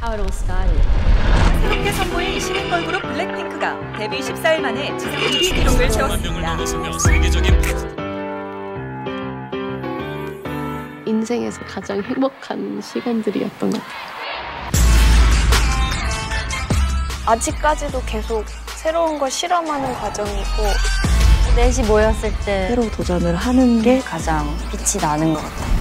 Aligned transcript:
how 0.00 0.12
it 0.12 0.20
all 0.20 0.30
started. 0.32 0.80
새롭게 1.60 1.92
선보인 1.92 2.38
신인 2.38 2.70
걸그룹 2.70 3.02
블랙핑크가 3.02 3.98
데뷔 3.98 4.20
14일 4.20 4.60
만에 4.60 4.96
지상 4.96 5.20
1위 5.20 5.54
기록을 5.54 5.88
4천만 5.88 6.22
명을 6.22 6.66
세웠습니다. 6.66 7.98
인생에서 11.04 11.60
가장 11.64 12.00
행복한 12.02 12.80
시간들이었던 12.80 13.70
것 13.70 13.82
같아요. 13.82 14.08
아직까지도 17.26 18.00
계속 18.06 18.44
새로운 18.76 19.18
걸 19.18 19.30
실험하는 19.30 19.94
과정이고 19.94 20.62
넷이 21.56 21.86
모였을 21.88 22.30
때 22.44 22.68
새로 22.68 22.88
도전을 22.90 23.34
하는 23.34 23.82
게 23.82 23.98
가장 23.98 24.46
빛이 24.70 25.02
나는 25.02 25.34
것 25.34 25.42
같아요. 25.42 25.77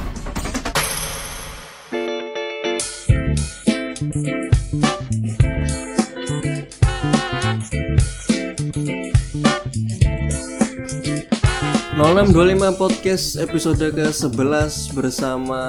Lima 11.98 12.78
podcast 12.78 13.42
episode 13.42 13.90
ke-11 13.90 14.94
bersama 14.94 15.62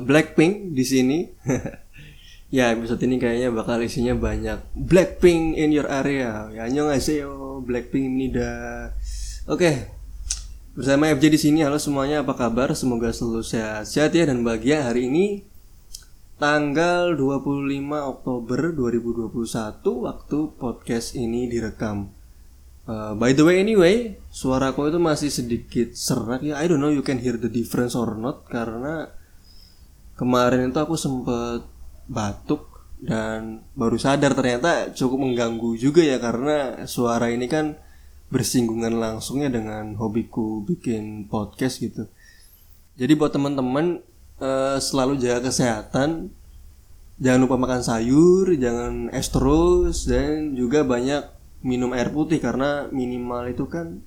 Blackpink 0.00 0.72
di 0.72 0.80
sini. 0.80 1.18
ya, 2.56 2.72
episode 2.72 3.04
ini 3.04 3.20
kayaknya 3.20 3.52
bakal 3.52 3.84
isinya 3.84 4.16
banyak 4.16 4.64
Blackpink 4.72 5.60
in 5.60 5.76
your 5.76 5.92
area. 5.92 6.48
Ya, 6.56 6.64
annyeonghaseyo, 6.64 7.60
Blackpink 7.68 8.16
ini 8.16 8.32
dah. 8.32 8.96
Oke. 9.44 9.92
Bersama 10.72 11.12
FJ 11.12 11.28
di 11.28 11.36
sini. 11.36 11.60
Halo 11.60 11.76
semuanya, 11.76 12.24
apa 12.24 12.32
kabar? 12.32 12.72
Semoga 12.72 13.12
selalu 13.12 13.44
sehat-sehat 13.44 14.16
ya 14.16 14.24
dan 14.32 14.40
bahagia 14.48 14.88
hari 14.88 15.12
ini 15.12 15.44
tanggal 16.40 17.12
25 17.12 17.68
Oktober 17.92 18.72
2021 18.72 19.36
waktu 19.84 20.38
podcast 20.56 21.12
ini 21.12 21.44
direkam. 21.44 22.21
Uh, 22.82 23.14
by 23.14 23.30
the 23.30 23.46
way 23.46 23.62
anyway, 23.62 24.18
suaraku 24.34 24.90
itu 24.90 24.98
masih 24.98 25.30
sedikit 25.30 25.94
serak 25.94 26.42
ya. 26.42 26.58
I 26.58 26.66
don't 26.66 26.82
know 26.82 26.90
you 26.90 27.06
can 27.06 27.22
hear 27.22 27.38
the 27.38 27.46
difference 27.46 27.94
or 27.94 28.18
not 28.18 28.42
karena 28.50 29.06
kemarin 30.18 30.74
itu 30.74 30.78
aku 30.82 30.98
sempet 30.98 31.62
batuk 32.10 32.66
dan 33.02 33.62
baru 33.78 33.98
sadar 33.98 34.34
ternyata 34.34 34.90
cukup 34.94 35.26
mengganggu 35.26 35.78
juga 35.78 36.02
ya 36.02 36.18
karena 36.22 36.86
suara 36.86 37.30
ini 37.30 37.46
kan 37.46 37.78
bersinggungan 38.34 38.98
langsungnya 38.98 39.50
dengan 39.52 39.94
hobiku 39.94 40.66
bikin 40.66 41.30
podcast 41.30 41.82
gitu. 41.82 42.10
Jadi 42.98 43.12
buat 43.14 43.30
teman-teman 43.30 44.02
uh, 44.42 44.78
selalu 44.82 45.22
jaga 45.22 45.50
kesehatan, 45.50 46.34
jangan 47.22 47.40
lupa 47.46 47.56
makan 47.60 47.82
sayur, 47.84 48.50
jangan 48.58 49.12
es 49.14 49.30
terus 49.30 50.08
dan 50.08 50.58
juga 50.58 50.82
banyak 50.82 51.41
minum 51.62 51.94
air 51.94 52.10
putih 52.10 52.42
karena 52.42 52.90
minimal 52.90 53.46
itu 53.50 53.70
kan 53.70 54.02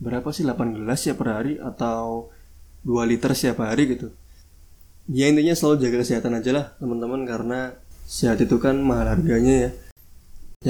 berapa 0.00 0.28
sih 0.32 0.44
8 0.44 0.76
gelas 0.80 1.00
ya 1.04 1.16
per 1.16 1.28
hari 1.32 1.60
atau 1.60 2.32
2 2.84 3.10
liter 3.10 3.32
setiap 3.36 3.64
hari 3.64 3.96
gitu. 3.96 4.12
Ya 5.10 5.26
intinya 5.28 5.56
selalu 5.56 5.76
jaga 5.84 5.96
kesehatan 6.04 6.38
aja 6.38 6.50
lah 6.54 6.66
teman-teman 6.78 7.26
karena 7.26 7.74
sehat 8.06 8.40
itu 8.40 8.56
kan 8.60 8.80
mahal 8.80 9.16
harganya 9.16 9.68
ya. 9.68 9.70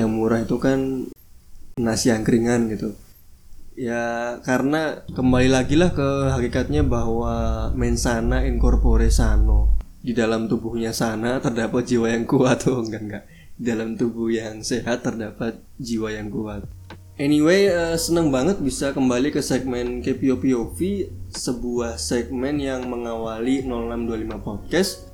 Yang 0.02 0.10
murah 0.10 0.40
itu 0.42 0.56
kan 0.58 1.10
nasi 1.78 2.14
angkringan 2.14 2.70
gitu. 2.74 2.94
Ya 3.74 4.38
karena 4.46 5.02
kembali 5.14 5.50
lagi 5.50 5.74
lah 5.78 5.94
ke 5.94 6.30
hakikatnya 6.34 6.86
bahwa 6.86 7.68
mensana 7.74 8.46
incorpore 8.46 9.10
sano. 9.10 9.78
Di 10.00 10.16
dalam 10.16 10.48
tubuhnya 10.48 10.96
sana 10.96 11.42
terdapat 11.44 11.84
jiwa 11.84 12.08
yang 12.08 12.24
kuat 12.24 12.64
tuh 12.64 12.80
enggak 12.86 13.02
enggak 13.02 13.24
dalam 13.60 13.92
tubuh 13.92 14.32
yang 14.32 14.64
sehat 14.64 15.04
terdapat 15.04 15.60
jiwa 15.76 16.08
yang 16.16 16.32
kuat. 16.32 16.64
Anyway, 17.20 17.68
uh, 17.68 18.00
seneng 18.00 18.32
banget 18.32 18.64
bisa 18.64 18.96
kembali 18.96 19.28
ke 19.28 19.44
segmen 19.44 20.00
KPO 20.00 20.40
POV, 20.40 20.78
sebuah 21.28 22.00
segmen 22.00 22.56
yang 22.56 22.88
mengawali 22.88 23.60
0625 23.60 24.40
Podcast. 24.40 25.12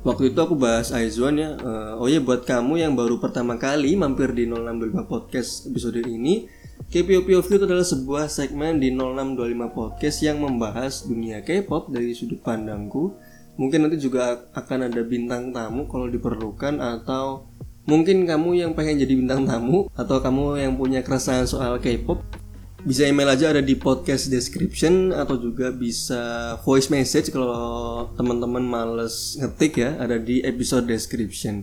Waktu 0.00 0.32
itu 0.32 0.38
aku 0.40 0.56
bahas 0.56 0.96
Aizwan 0.96 1.36
ya. 1.36 1.52
Uh, 1.60 2.00
oh 2.00 2.08
ya 2.08 2.24
buat 2.24 2.48
kamu 2.48 2.80
yang 2.80 2.96
baru 2.96 3.20
pertama 3.20 3.60
kali 3.60 3.92
mampir 4.00 4.32
di 4.32 4.48
0625 4.48 5.12
Podcast 5.12 5.68
episode 5.68 6.00
ini, 6.00 6.48
KPO 6.88 7.28
POV 7.28 7.48
itu 7.60 7.64
adalah 7.68 7.84
sebuah 7.84 8.32
segmen 8.32 8.80
di 8.80 8.88
0625 8.88 9.76
Podcast 9.76 10.18
yang 10.24 10.40
membahas 10.40 11.04
dunia 11.04 11.44
K-pop 11.44 11.92
dari 11.92 12.16
sudut 12.16 12.40
pandangku. 12.40 13.12
Mungkin 13.60 13.84
nanti 13.84 14.00
juga 14.00 14.48
akan 14.56 14.88
ada 14.88 15.04
bintang 15.04 15.52
tamu 15.52 15.84
kalau 15.84 16.08
diperlukan 16.08 16.80
atau 16.80 17.52
Mungkin 17.82 18.22
kamu 18.30 18.62
yang 18.62 18.72
pengen 18.78 19.02
jadi 19.02 19.14
bintang 19.18 19.42
tamu 19.42 19.90
atau 19.98 20.22
kamu 20.22 20.62
yang 20.62 20.78
punya 20.78 21.02
keresahan 21.02 21.50
soal 21.50 21.82
K-pop 21.82 22.22
bisa 22.82 23.06
email 23.06 23.30
aja 23.30 23.54
ada 23.54 23.62
di 23.62 23.78
podcast 23.78 24.26
description 24.26 25.14
atau 25.14 25.38
juga 25.38 25.70
bisa 25.70 26.54
voice 26.66 26.90
message 26.90 27.30
kalau 27.30 28.10
teman-teman 28.18 28.62
males 28.62 29.38
ngetik 29.38 29.78
ya 29.78 29.94
ada 30.02 30.18
di 30.18 30.42
episode 30.42 30.90
description. 30.90 31.62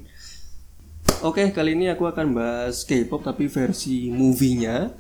Oke, 1.20 1.52
kali 1.52 1.76
ini 1.76 1.92
aku 1.92 2.08
akan 2.08 2.32
bahas 2.32 2.88
K-pop 2.88 3.20
tapi 3.20 3.52
versi 3.52 4.08
movie-nya. 4.08 4.96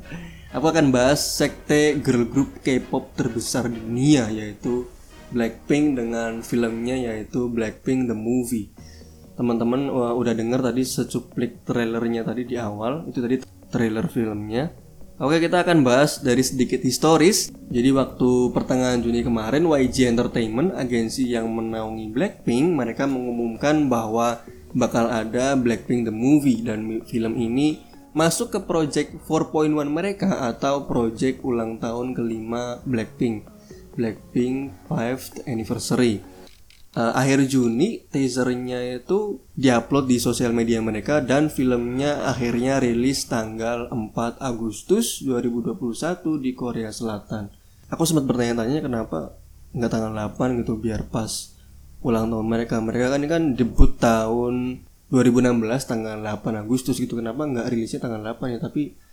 aku 0.54 0.66
akan 0.70 0.94
bahas 0.94 1.22
sekte 1.22 1.98
girl 1.98 2.26
group 2.30 2.62
K-pop 2.62 3.10
terbesar 3.18 3.66
di 3.66 3.82
dunia 3.82 4.30
yaitu 4.30 4.86
Blackpink 5.34 5.98
dengan 5.98 6.38
filmnya 6.46 6.94
yaitu 6.94 7.50
Blackpink 7.50 8.06
the 8.06 8.14
Movie 8.14 8.73
teman-teman 9.34 9.90
udah 9.90 10.34
denger 10.34 10.62
tadi 10.62 10.82
secuplik 10.86 11.66
trailernya 11.66 12.22
tadi 12.22 12.46
di 12.46 12.54
awal 12.54 13.06
itu 13.10 13.18
tadi 13.18 13.36
trailer 13.70 14.06
filmnya. 14.06 14.70
Oke 15.14 15.38
kita 15.38 15.62
akan 15.62 15.86
bahas 15.86 16.18
dari 16.26 16.42
sedikit 16.42 16.82
historis. 16.82 17.54
Jadi 17.70 17.94
waktu 17.94 18.50
pertengahan 18.50 18.98
Juni 18.98 19.22
kemarin 19.22 19.62
YG 19.62 20.10
Entertainment 20.10 20.74
agensi 20.74 21.30
yang 21.30 21.46
menaungi 21.54 22.10
Blackpink 22.10 22.74
Mereka 22.74 23.06
mengumumkan 23.06 23.86
bahwa 23.86 24.42
bakal 24.74 25.06
ada 25.06 25.54
Blackpink 25.54 26.10
The 26.10 26.14
Movie. 26.14 26.66
Dan 26.66 27.06
film 27.06 27.38
ini 27.38 27.78
masuk 28.10 28.58
ke 28.58 28.60
project 28.66 29.14
4.1 29.22 29.70
mereka 29.86 30.50
Atau 30.50 30.90
project 30.90 31.46
ulang 31.46 31.78
tahun 31.78 32.18
kelima 32.18 32.82
Blackpink. 32.82 33.46
Blackpink 33.94 34.74
5th 34.90 35.46
Anniversary 35.46 36.33
uh, 36.94 37.12
akhir 37.14 37.46
Juni 37.50 38.06
teasernya 38.08 39.02
itu 39.02 39.42
diupload 39.58 40.08
di 40.08 40.18
sosial 40.22 40.54
media 40.54 40.78
mereka 40.80 41.20
dan 41.20 41.50
filmnya 41.50 42.24
akhirnya 42.26 42.78
rilis 42.80 43.26
tanggal 43.26 43.90
4 43.90 44.40
Agustus 44.40 45.22
2021 45.22 45.76
di 46.40 46.50
Korea 46.54 46.90
Selatan. 46.94 47.50
Aku 47.92 48.02
sempat 48.08 48.24
bertanya-tanya 48.26 48.80
kenapa 48.80 49.38
nggak 49.74 49.90
tanggal 49.90 50.12
8 50.14 50.62
gitu 50.62 50.78
biar 50.78 51.06
pas 51.10 51.54
ulang 52.00 52.30
tahun 52.30 52.46
mereka. 52.46 52.78
Mereka 52.78 53.06
kan 53.12 53.18
ini 53.20 53.28
kan 53.28 53.42
debut 53.58 53.98
tahun 53.98 54.86
2016 55.10 55.60
tanggal 55.90 56.18
8 56.22 56.62
Agustus 56.62 56.98
gitu. 56.98 57.18
Kenapa 57.18 57.44
nggak 57.44 57.70
rilisnya 57.70 58.00
tanggal 58.02 58.22
8 58.22 58.54
ya? 58.54 58.58
Tapi 58.62 59.03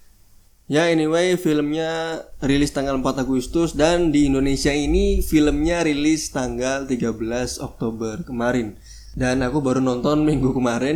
Ya 0.71 0.87
anyway 0.87 1.35
filmnya 1.35 2.23
rilis 2.39 2.71
tanggal 2.71 2.95
4 2.95 3.27
Agustus 3.27 3.75
dan 3.75 4.15
di 4.15 4.31
Indonesia 4.31 4.71
ini 4.71 5.19
filmnya 5.19 5.83
rilis 5.83 6.31
tanggal 6.31 6.87
13 6.87 7.59
Oktober 7.59 8.23
kemarin. 8.23 8.79
Dan 9.11 9.43
aku 9.43 9.59
baru 9.59 9.83
nonton 9.83 10.23
minggu 10.23 10.55
kemarin. 10.55 10.95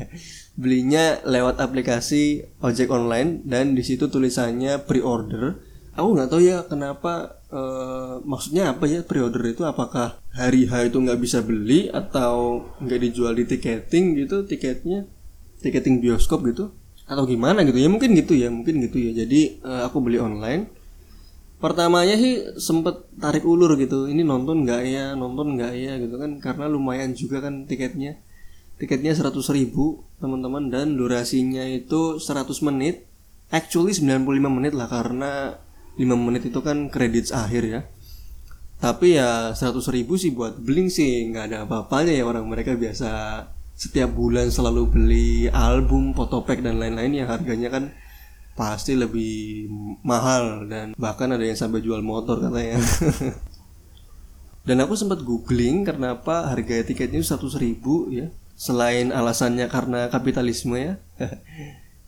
Belinya 0.60 1.24
lewat 1.24 1.64
aplikasi 1.64 2.44
ojek 2.60 2.92
online 2.92 3.40
dan 3.48 3.72
di 3.72 3.80
situ 3.80 4.12
tulisannya 4.12 4.84
pre-order. 4.84 5.64
Aku 5.96 6.12
nggak 6.12 6.28
tahu 6.28 6.44
ya 6.44 6.68
kenapa 6.68 7.40
uh, 7.48 8.20
maksudnya 8.20 8.76
apa 8.76 8.84
ya 8.84 9.00
pre-order 9.00 9.48
itu 9.48 9.64
apakah 9.64 10.20
hari 10.36 10.68
H 10.68 10.92
itu 10.92 11.00
nggak 11.00 11.16
bisa 11.24 11.40
beli 11.40 11.88
atau 11.88 12.68
nggak 12.84 13.00
dijual 13.00 13.32
di 13.32 13.48
tiketing 13.48 14.12
gitu 14.20 14.44
tiketnya 14.44 15.08
tiketing 15.64 16.04
bioskop 16.04 16.44
gitu 16.44 16.76
atau 17.06 17.22
gimana 17.24 17.62
gitu 17.62 17.78
ya? 17.78 17.88
Mungkin 17.88 18.10
gitu 18.18 18.34
ya 18.34 18.50
mungkin 18.50 18.82
gitu 18.82 18.98
ya. 18.98 19.10
Jadi 19.24 19.62
uh, 19.62 19.86
aku 19.86 20.02
beli 20.02 20.18
online. 20.18 20.68
Pertamanya 21.56 22.20
sih 22.20 22.58
sempet 22.60 23.08
tarik 23.16 23.46
ulur 23.46 23.78
gitu. 23.80 24.10
Ini 24.10 24.26
nonton 24.26 24.66
nggak 24.66 24.82
ya? 24.84 25.06
Nonton 25.16 25.56
nggak 25.56 25.72
ya? 25.72 25.92
Gitu 26.02 26.14
kan? 26.18 26.36
Karena 26.42 26.66
lumayan 26.68 27.16
juga 27.16 27.40
kan 27.40 27.64
tiketnya. 27.64 28.20
Tiketnya 28.76 29.16
100 29.16 29.32
ribu 29.56 30.04
teman-teman. 30.20 30.68
Dan 30.68 31.00
durasinya 31.00 31.64
itu 31.64 32.20
100 32.20 32.60
menit. 32.66 33.08
Actually 33.48 33.94
95 33.94 34.26
menit 34.50 34.74
lah 34.74 34.90
karena 34.90 35.62
5 35.96 36.02
menit 36.18 36.50
itu 36.50 36.60
kan 36.60 36.90
kredit 36.92 37.30
akhir 37.32 37.62
ya. 37.64 37.80
Tapi 38.76 39.16
ya 39.16 39.56
100 39.56 39.80
ribu 39.96 40.20
sih 40.20 40.34
buat 40.34 40.60
bling 40.60 40.92
sih. 40.92 41.24
Nggak 41.32 41.44
ada 41.54 41.58
apa-apanya 41.64 42.12
ya 42.12 42.28
orang 42.28 42.44
mereka 42.44 42.76
biasa 42.76 43.08
setiap 43.76 44.10
bulan 44.16 44.48
selalu 44.48 44.82
beli 44.88 45.30
album, 45.52 46.16
fotopack 46.16 46.64
dan 46.64 46.80
lain-lain 46.80 47.22
yang 47.22 47.28
harganya 47.28 47.68
kan 47.68 47.92
pasti 48.56 48.96
lebih 48.96 49.68
mahal 50.00 50.64
dan 50.64 50.96
bahkan 50.96 51.28
ada 51.28 51.44
yang 51.44 51.60
sampai 51.60 51.84
jual 51.84 52.00
motor 52.00 52.40
katanya. 52.40 52.80
dan 54.66 54.82
aku 54.82 54.98
sempat 54.98 55.22
googling 55.22 55.86
kenapa 55.86 56.50
harga 56.50 56.82
tiketnya 56.82 57.22
seratus 57.22 57.56
ribu 57.56 58.10
ya. 58.10 58.28
selain 58.58 59.14
alasannya 59.14 59.70
karena 59.70 60.10
kapitalisme 60.10 60.74
ya 60.74 60.94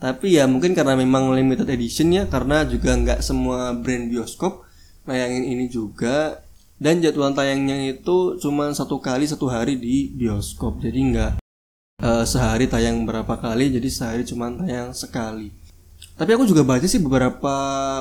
tapi 0.02 0.40
ya 0.40 0.50
mungkin 0.50 0.74
karena 0.74 0.98
memang 0.98 1.30
limited 1.36 1.70
edition 1.70 2.10
ya 2.10 2.26
karena 2.26 2.66
juga 2.66 2.98
nggak 2.98 3.20
semua 3.22 3.70
brand 3.76 4.10
bioskop 4.10 4.66
nayangin 5.06 5.44
ini 5.44 5.70
juga 5.70 6.42
dan 6.80 6.98
jadwal 6.98 7.30
tayangnya 7.34 7.92
itu 7.94 8.38
cuma 8.42 8.70
satu 8.74 8.98
kali 8.98 9.26
satu 9.26 9.46
hari 9.46 9.78
di 9.78 10.10
bioskop 10.14 10.82
jadi 10.82 10.98
nggak 10.98 11.32
uh, 12.02 12.24
sehari 12.24 12.70
tayang 12.70 13.02
berapa 13.02 13.34
kali 13.38 13.74
jadi 13.74 13.88
sehari 13.90 14.22
cuma 14.22 14.50
tayang 14.54 14.94
sekali. 14.94 15.50
Tapi 16.18 16.30
aku 16.34 16.50
juga 16.50 16.66
baca 16.66 16.86
sih 16.86 16.98
beberapa 16.98 17.54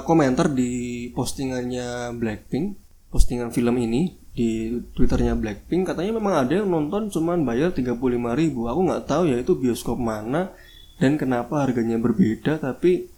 komentar 0.06 0.50
di 0.50 1.10
postingannya 1.14 2.14
Blackpink 2.18 2.78
postingan 3.14 3.54
film 3.54 3.78
ini 3.78 4.18
di 4.34 4.78
twitternya 4.94 5.34
Blackpink 5.38 5.90
katanya 5.90 6.18
memang 6.18 6.46
ada 6.46 6.54
yang 6.62 6.70
nonton 6.70 7.10
cuman 7.10 7.46
bayar 7.46 7.74
35 7.74 7.98
ribu. 8.38 8.70
Aku 8.70 8.80
nggak 8.86 9.06
tahu 9.06 9.30
ya 9.30 9.38
itu 9.42 9.54
bioskop 9.58 9.98
mana 9.98 10.54
dan 10.98 11.18
kenapa 11.18 11.62
harganya 11.62 12.02
berbeda 12.02 12.58
tapi 12.58 13.10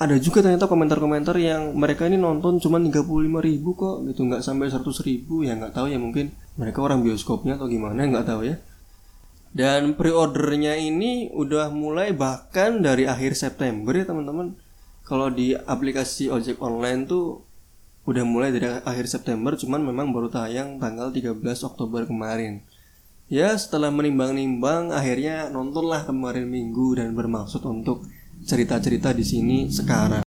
ada 0.00 0.16
juga 0.16 0.40
ternyata 0.40 0.64
komentar-komentar 0.64 1.36
yang 1.36 1.76
mereka 1.76 2.08
ini 2.08 2.16
nonton 2.16 2.56
cuma 2.56 2.80
35 2.80 3.04
ribu 3.40 3.76
kok 3.76 4.04
gitu. 4.08 4.20
Nggak 4.24 4.44
sampai 4.44 4.72
100 4.72 4.84
ribu 5.04 5.44
ya 5.44 5.56
nggak 5.56 5.76
tahu 5.76 5.92
ya 5.92 6.00
mungkin 6.00 6.32
mereka 6.56 6.80
orang 6.84 7.04
bioskopnya 7.04 7.56
atau 7.60 7.68
gimana 7.68 8.04
nggak 8.04 8.28
tahu 8.28 8.48
ya 8.48 8.56
dan 9.50 9.98
pre-ordernya 9.98 10.78
ini 10.78 11.30
udah 11.34 11.74
mulai 11.74 12.14
bahkan 12.14 12.78
dari 12.82 13.06
akhir 13.06 13.34
September 13.34 13.90
ya 13.94 14.06
teman-teman 14.06 14.54
kalau 15.02 15.26
di 15.26 15.58
aplikasi 15.58 16.30
ojek 16.30 16.62
online 16.62 17.10
tuh 17.10 17.42
udah 18.06 18.22
mulai 18.22 18.54
dari 18.54 18.70
akhir 18.70 19.10
September 19.10 19.58
cuman 19.58 19.82
memang 19.82 20.14
baru 20.14 20.30
tayang 20.30 20.78
tanggal 20.78 21.10
13 21.10 21.42
Oktober 21.66 22.06
kemarin 22.06 22.62
ya 23.30 23.54
setelah 23.54 23.94
menimbang-nimbang 23.94 24.90
akhirnya 24.90 25.50
nontonlah 25.50 26.02
kemarin 26.02 26.50
minggu 26.50 26.98
dan 26.98 27.14
bermaksud 27.14 27.62
untuk 27.66 28.06
cerita-cerita 28.44 29.12
di 29.12 29.24
sini 29.24 29.58
sekarang. 29.68 30.24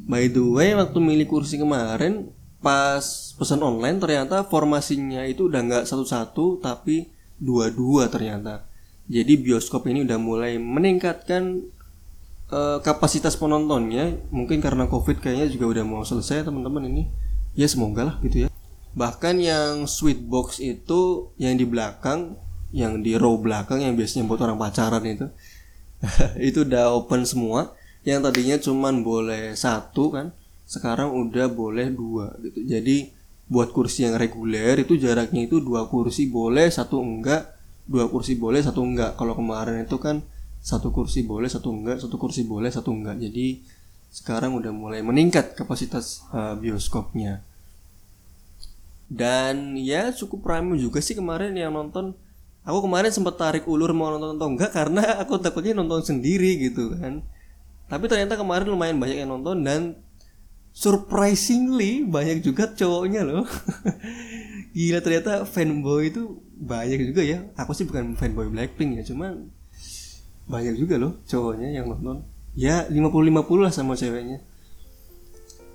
By 0.00 0.32
the 0.32 0.42
way, 0.42 0.72
waktu 0.72 0.98
milih 0.98 1.28
kursi 1.28 1.60
kemarin 1.60 2.32
pas 2.60 3.32
pesan 3.40 3.64
online 3.64 3.96
ternyata 3.96 4.44
formasinya 4.44 5.24
itu 5.24 5.48
udah 5.48 5.60
nggak 5.64 5.84
satu-satu 5.88 6.60
tapi 6.60 7.08
dua-dua 7.40 8.12
ternyata. 8.12 8.68
Jadi 9.10 9.40
bioskop 9.40 9.90
ini 9.90 10.06
udah 10.06 10.20
mulai 10.20 10.60
meningkatkan 10.60 11.66
uh, 12.52 12.78
kapasitas 12.84 13.34
penontonnya. 13.34 14.20
Mungkin 14.30 14.62
karena 14.62 14.86
covid 14.86 15.18
kayaknya 15.18 15.50
juga 15.50 15.80
udah 15.80 15.84
mau 15.88 16.02
selesai 16.06 16.46
teman-teman 16.46 16.86
ini. 16.86 17.02
Ya 17.58 17.66
semoga 17.66 18.06
lah 18.06 18.16
gitu 18.22 18.46
ya. 18.46 18.48
Bahkan 18.94 19.42
yang 19.42 19.90
sweet 19.90 20.22
box 20.22 20.62
itu 20.62 21.32
yang 21.40 21.58
di 21.58 21.66
belakang, 21.66 22.38
yang 22.70 23.02
di 23.02 23.18
row 23.18 23.38
belakang 23.38 23.82
yang 23.82 23.98
biasanya 23.98 24.30
buat 24.30 24.40
orang 24.46 24.58
pacaran 24.58 25.02
itu 25.02 25.26
itu 26.48 26.58
udah 26.62 26.94
open 26.94 27.26
semua 27.26 27.74
yang 28.06 28.22
tadinya 28.24 28.56
cuman 28.56 29.04
boleh 29.04 29.52
satu 29.58 30.14
kan 30.14 30.26
sekarang 30.64 31.10
udah 31.10 31.50
boleh 31.50 31.90
dua 31.90 32.32
gitu 32.40 32.62
jadi 32.62 33.10
buat 33.50 33.74
kursi 33.74 34.06
yang 34.06 34.14
reguler 34.14 34.78
itu 34.78 34.94
jaraknya 34.94 35.50
itu 35.50 35.58
dua 35.58 35.90
kursi 35.90 36.30
boleh 36.30 36.70
satu 36.70 37.02
enggak. 37.02 37.50
Dua 37.90 38.06
kursi 38.06 38.38
boleh 38.38 38.62
satu 38.62 38.86
enggak. 38.86 39.18
Kalau 39.18 39.34
kemarin 39.34 39.82
itu 39.82 39.98
kan 39.98 40.22
satu 40.62 40.94
kursi 40.94 41.26
boleh 41.26 41.50
satu 41.50 41.74
enggak. 41.74 41.98
Satu 41.98 42.14
kursi 42.14 42.46
boleh 42.46 42.70
satu 42.70 42.94
enggak. 42.94 43.18
Jadi 43.18 43.58
sekarang 44.14 44.54
udah 44.54 44.70
mulai 44.70 45.02
meningkat 45.02 45.58
kapasitas 45.58 46.22
uh, 46.30 46.54
bioskopnya. 46.54 47.42
Dan 49.10 49.74
ya 49.74 50.14
cukup 50.14 50.46
ramai 50.46 50.78
juga 50.78 51.02
sih 51.02 51.18
kemarin 51.18 51.50
yang 51.50 51.74
nonton. 51.74 52.14
Aku 52.62 52.86
kemarin 52.86 53.10
sempat 53.10 53.34
tarik 53.34 53.66
ulur 53.66 53.90
mau 53.90 54.14
nonton 54.14 54.38
atau 54.38 54.46
enggak 54.46 54.70
karena 54.70 55.18
aku 55.18 55.42
takutnya 55.42 55.74
nonton 55.74 56.06
sendiri 56.06 56.54
gitu 56.70 56.94
kan. 56.94 57.18
Tapi 57.90 58.06
ternyata 58.06 58.38
kemarin 58.38 58.70
lumayan 58.70 59.02
banyak 59.02 59.26
yang 59.26 59.34
nonton 59.34 59.66
dan 59.66 59.98
surprisingly 60.70 62.06
banyak 62.06 62.42
juga 62.42 62.70
cowoknya 62.70 63.26
loh. 63.26 63.46
Gila 64.76 65.02
ternyata 65.02 65.44
fanboy 65.44 66.14
itu 66.14 66.38
banyak 66.56 67.10
juga 67.10 67.22
ya. 67.26 67.46
Aku 67.58 67.74
sih 67.74 67.84
bukan 67.84 68.14
fanboy 68.14 68.46
Blackpink 68.48 69.00
ya 69.00 69.04
cuman 69.06 69.50
banyak 70.50 70.74
juga 70.78 70.98
loh 70.98 71.18
cowoknya 71.26 71.74
yang 71.74 71.90
nonton. 71.90 72.26
Ya 72.58 72.86
50-50 72.86 73.64
lah 73.64 73.72
sama 73.72 73.94
ceweknya. 73.94 74.42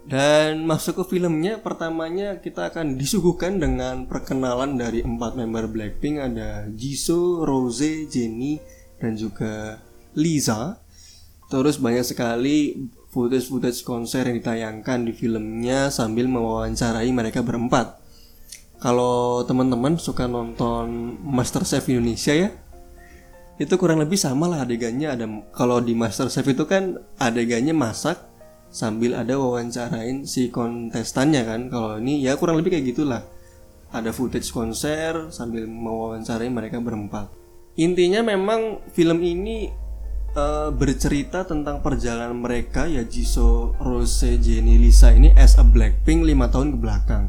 Dan 0.05 0.69
masuk 0.69 1.01
ke 1.01 1.17
filmnya 1.17 1.57
pertamanya 1.57 2.37
kita 2.37 2.69
akan 2.69 2.93
disuguhkan 2.93 3.57
dengan 3.57 4.05
perkenalan 4.05 4.77
dari 4.77 5.01
empat 5.01 5.33
member 5.33 5.65
Blackpink. 5.65 6.21
Ada 6.21 6.69
Jisoo, 6.69 7.41
Rose, 7.41 8.05
Jennie 8.05 8.61
dan 9.01 9.17
juga 9.17 9.81
Lisa. 10.13 10.77
Terus 11.49 11.81
banyak 11.81 12.05
sekali 12.05 12.85
footage-footage 13.15 13.87
konser 13.87 14.27
yang 14.27 14.43
ditayangkan 14.43 15.07
di 15.07 15.15
filmnya 15.15 15.87
sambil 15.87 16.27
mewawancarai 16.27 17.07
mereka 17.15 17.39
berempat. 17.39 17.95
Kalau 18.83 19.47
teman-teman 19.47 19.95
suka 19.95 20.27
nonton 20.27 21.15
MasterChef 21.23 21.87
Indonesia 21.87 22.35
ya, 22.35 22.51
itu 23.55 23.71
kurang 23.79 24.03
lebih 24.03 24.19
sama 24.19 24.51
lah 24.51 24.67
adegannya. 24.67 25.15
Ada 25.15 25.25
kalau 25.55 25.79
di 25.79 25.95
MasterChef 25.95 26.43
itu 26.43 26.67
kan 26.67 26.99
adegannya 27.15 27.71
masak 27.71 28.19
sambil 28.67 29.15
ada 29.15 29.39
wawancarain 29.39 30.27
si 30.27 30.51
kontestannya 30.51 31.47
kan. 31.47 31.71
Kalau 31.71 31.95
ini 32.03 32.19
ya 32.19 32.35
kurang 32.35 32.59
lebih 32.59 32.75
kayak 32.75 32.91
gitulah. 32.91 33.23
Ada 33.95 34.11
footage 34.11 34.51
konser 34.51 35.31
sambil 35.31 35.63
mewawancarai 35.63 36.51
mereka 36.51 36.83
berempat. 36.83 37.31
Intinya 37.79 38.27
memang 38.27 38.83
film 38.91 39.23
ini 39.23 39.71
uh, 40.35 40.69
bercerita 40.69 41.47
tentang 41.47 41.81
perjalanan 41.81 42.35
mereka 42.35 42.85
ya 42.85 43.01
Jisoo, 43.01 43.73
Rose, 43.81 44.37
Jennie, 44.37 44.77
Lisa 44.77 45.15
ini 45.15 45.31
as 45.33 45.57
a 45.57 45.65
Blackpink 45.65 46.27
5 46.27 46.53
tahun 46.53 46.67
ke 46.75 46.77
belakang 46.77 47.25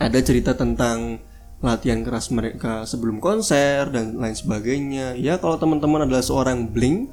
ada 0.00 0.18
cerita 0.18 0.58
tentang 0.58 1.22
latihan 1.62 2.02
keras 2.02 2.28
mereka 2.28 2.84
sebelum 2.84 3.22
konser 3.22 3.88
dan 3.88 4.18
lain 4.18 4.34
sebagainya 4.36 5.14
ya 5.16 5.38
kalau 5.38 5.56
teman-teman 5.56 6.04
adalah 6.04 6.20
seorang 6.20 6.68
Blink 6.68 7.08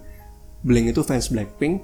Blink 0.66 0.92
itu 0.92 1.02
fans 1.06 1.30
Blackpink 1.30 1.82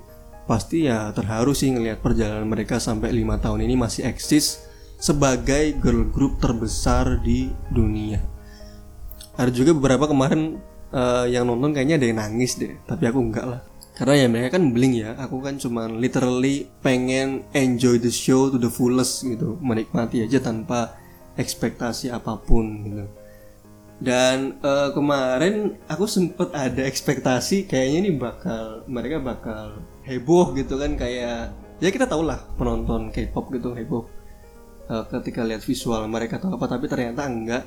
pasti 0.48 0.88
ya 0.88 1.12
terharu 1.12 1.51
sih 1.51 1.69
ngelihat 1.75 2.00
perjalanan 2.00 2.48
mereka 2.48 2.80
sampai 2.80 3.12
lima 3.12 3.38
tahun 3.38 3.68
ini 3.68 3.75
masih 3.75 4.07
eksis 4.07 4.63
sebagai 4.98 5.78
girl 5.78 6.10
group 6.10 6.42
terbesar 6.42 7.22
di 7.22 7.54
dunia. 7.69 8.18
Ada 9.38 9.54
juga 9.54 9.78
beberapa 9.78 10.10
kemarin 10.10 10.57
uh, 10.98 11.26
yang 11.30 11.46
nonton 11.46 11.77
kayaknya 11.77 12.01
ada 12.01 12.08
yang 12.10 12.20
nangis 12.20 12.58
deh, 12.58 12.74
tapi 12.89 13.06
aku 13.06 13.22
enggak 13.22 13.46
lah. 13.46 13.62
Karena 13.94 14.25
ya 14.25 14.27
mereka 14.30 14.58
kan 14.58 14.74
bling 14.74 14.94
ya, 14.98 15.13
aku 15.18 15.42
kan 15.42 15.62
cuman 15.62 16.01
literally 16.01 16.70
pengen 16.82 17.46
enjoy 17.54 18.01
the 18.01 18.10
show 18.10 18.50
to 18.50 18.58
the 18.58 18.70
fullest 18.70 19.25
gitu, 19.25 19.58
menikmati 19.62 20.25
aja 20.25 20.42
tanpa 20.42 20.98
ekspektasi 21.38 22.10
apa 22.10 22.38
pun 22.42 22.66
gitu. 22.86 23.06
Dan 23.98 24.62
uh, 24.62 24.94
kemarin 24.94 25.82
aku 25.89 26.06
sempet 26.06 26.54
ada 26.54 26.86
ekspektasi 26.86 27.66
kayaknya 27.66 27.98
ini 28.06 28.12
bakal 28.13 28.86
mereka 28.86 29.18
bakal 29.18 29.82
heboh 30.06 30.54
gitu 30.54 30.77
kan 30.77 30.94
kayak 30.94 31.50
ya 31.82 31.89
kita 31.89 32.06
tau 32.06 32.22
lah 32.22 32.46
penonton 32.62 33.10
K-pop 33.10 33.50
gitu 33.58 33.74
heboh 33.74 34.06
uh, 34.89 35.04
ketika 35.18 35.42
lihat 35.42 35.66
visual 35.66 36.06
mereka 36.06 36.38
atau 36.38 36.54
apa 36.54 36.66
tapi 36.66 36.86
ternyata 36.86 37.25
enggak 37.25 37.63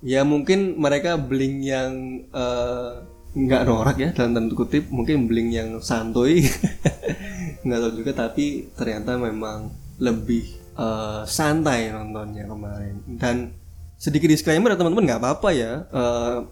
ya 0.00 0.24
mungkin 0.24 0.80
mereka 0.80 1.20
bling 1.20 1.60
yang 1.60 2.24
uh, 2.32 3.04
nggak 3.30 3.62
norak 3.68 3.96
ya 4.00 4.10
dalam 4.10 4.34
tanda 4.34 4.54
kutip. 4.56 4.90
Mungkin 4.90 5.30
bling 5.30 5.54
yang 5.54 5.78
santuy. 5.78 6.42
Nggak 7.64 7.78
tahu 7.84 7.92
juga 8.00 8.12
tapi 8.26 8.72
ternyata 8.72 9.20
memang 9.20 9.68
lebih 10.00 10.48
uh, 10.80 11.22
santai 11.28 11.92
nontonnya 11.92 12.48
kemarin. 12.48 13.04
Dan 13.20 13.52
sedikit 14.00 14.32
disclaimer 14.32 14.72
ya 14.72 14.80
teman-teman 14.80 15.04
nggak 15.04 15.20
apa-apa 15.20 15.48
ya. 15.52 15.72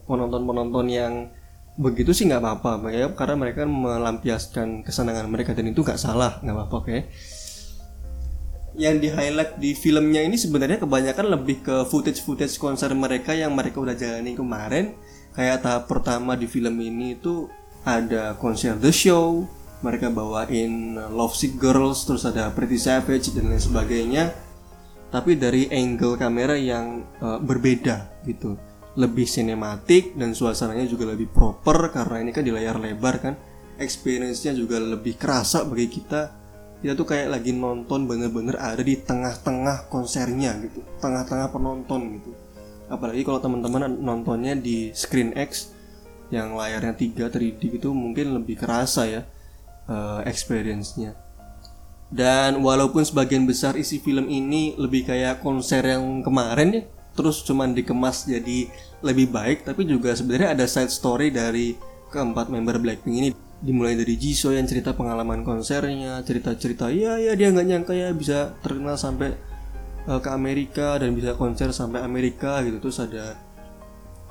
Penonton-penonton 0.04 0.86
yang 0.92 1.32
begitu 1.80 2.12
sih 2.12 2.28
nggak 2.28 2.44
apa-apa 2.44 2.92
ya. 2.92 3.08
Karena 3.16 3.34
mereka 3.40 3.64
melampiaskan 3.64 4.84
kesenangan 4.84 5.32
mereka 5.32 5.56
dan 5.56 5.72
itu 5.72 5.80
nggak 5.80 5.98
salah 5.98 6.38
nggak 6.44 6.54
apa-apa 6.54 6.74
oke? 6.76 6.96
Yang 8.78 9.02
di 9.02 9.10
highlight 9.10 9.58
di 9.58 9.74
filmnya 9.74 10.22
ini 10.22 10.38
sebenarnya 10.38 10.78
kebanyakan 10.78 11.34
lebih 11.34 11.66
ke 11.66 11.76
footage 11.90 12.22
footage 12.22 12.54
konser 12.62 12.94
mereka 12.94 13.34
yang 13.34 13.50
mereka 13.52 13.82
udah 13.82 13.98
jalani 13.98 14.38
kemarin. 14.38 14.94
Kayak 15.34 15.66
tahap 15.66 15.84
pertama 15.90 16.38
di 16.38 16.46
film 16.46 16.78
ini 16.78 17.18
itu 17.18 17.50
ada 17.82 18.38
konser 18.38 18.78
The 18.78 18.94
Show 18.94 19.58
mereka 19.78 20.10
bawain 20.10 20.98
Love 21.14 21.38
Sick 21.38 21.54
Girls 21.58 22.02
terus 22.02 22.26
ada 22.26 22.50
Pretty 22.50 22.78
Savage 22.78 23.30
dan 23.34 23.50
lain 23.50 23.62
sebagainya. 23.62 24.24
Tapi 25.08 25.40
dari 25.40 25.70
angle 25.72 26.20
kamera 26.20 26.58
yang 26.58 27.02
uh, 27.22 27.38
berbeda 27.40 28.22
gitu. 28.26 28.58
Lebih 28.98 29.24
sinematik 29.30 30.18
dan 30.18 30.34
suasananya 30.34 30.90
juga 30.90 31.06
lebih 31.14 31.30
proper 31.30 31.94
karena 31.94 32.26
ini 32.26 32.30
kan 32.34 32.42
di 32.42 32.50
layar 32.50 32.76
lebar 32.82 33.22
kan. 33.22 33.34
Experience-nya 33.78 34.58
juga 34.58 34.82
lebih 34.82 35.14
kerasa 35.14 35.62
bagi 35.62 35.86
kita 35.86 36.34
kita 36.78 36.94
tuh 36.94 37.06
kayak 37.06 37.34
lagi 37.34 37.50
nonton 37.50 38.06
bener-bener 38.06 38.54
ada 38.58 38.78
di 38.78 38.94
tengah-tengah 38.94 39.90
konsernya 39.90 40.54
gitu. 40.62 40.84
Tengah-tengah 41.02 41.50
penonton 41.50 42.20
gitu. 42.20 42.30
Apalagi 42.88 43.26
kalau 43.26 43.42
teman-teman 43.42 43.98
nontonnya 43.98 44.54
di 44.54 44.94
Screen 44.94 45.34
X 45.34 45.74
yang 46.28 46.54
layarnya 46.54 46.94
3 46.94 47.28
3D 47.28 47.80
gitu 47.80 47.90
mungkin 47.96 48.36
lebih 48.36 48.60
kerasa 48.60 49.08
ya 49.08 49.22
uh, 49.90 50.22
experience-nya. 50.22 51.18
Dan 52.08 52.64
walaupun 52.64 53.04
sebagian 53.04 53.44
besar 53.44 53.76
isi 53.76 54.00
film 54.00 54.30
ini 54.32 54.72
lebih 54.80 55.04
kayak 55.12 55.44
konser 55.44 55.84
yang 55.84 56.24
kemarin 56.24 56.70
ya 56.72 56.82
terus 57.18 57.42
cuman 57.42 57.74
dikemas 57.74 58.30
jadi 58.30 58.70
lebih 59.02 59.34
baik 59.34 59.66
tapi 59.66 59.82
juga 59.82 60.14
sebenarnya 60.14 60.54
ada 60.54 60.70
side 60.70 60.94
story 60.94 61.34
dari 61.34 61.74
keempat 62.14 62.46
member 62.46 62.78
Blackpink 62.78 63.16
ini 63.18 63.30
dimulai 63.58 63.98
dari 63.98 64.14
Jisoo 64.14 64.54
yang 64.54 64.70
cerita 64.70 64.94
pengalaman 64.94 65.42
konsernya 65.42 66.22
cerita-cerita 66.22 66.94
ya 66.94 67.18
ya 67.18 67.34
dia 67.34 67.50
nggak 67.50 67.66
nyangka 67.66 67.94
ya 67.94 68.14
bisa 68.14 68.54
terkenal 68.62 68.94
sampai 68.94 69.34
uh, 70.06 70.22
ke 70.22 70.30
Amerika 70.30 70.94
dan 71.02 71.12
bisa 71.18 71.34
konser 71.34 71.74
sampai 71.74 72.06
Amerika 72.06 72.62
gitu. 72.62 72.78
Terus 72.78 72.98
ada 73.02 73.34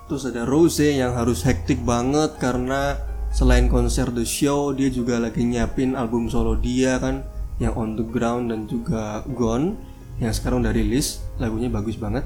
terus 0.07 0.24
ada 0.24 0.48
Rose 0.48 0.88
yang 0.88 1.12
harus 1.19 1.43
hektik 1.43 1.84
banget 1.84 2.39
karena 2.39 2.96
selain 3.36 3.67
konser 3.67 4.07
The 4.07 4.24
Show 4.24 4.72
dia 4.72 4.88
juga 4.88 5.19
lagi 5.19 5.43
nyiapin 5.43 6.00
album 6.00 6.31
solo 6.31 6.55
dia 6.55 6.96
kan 6.96 7.27
yang 7.60 7.75
On 7.75 8.00
The 8.00 8.07
Ground 8.07 8.55
dan 8.55 8.72
juga 8.72 9.27
Gone 9.27 9.75
yang 10.24 10.31
sekarang 10.31 10.63
udah 10.63 10.72
rilis 10.72 11.22
lagunya 11.38 11.67
bagus 11.67 12.00
banget 12.00 12.24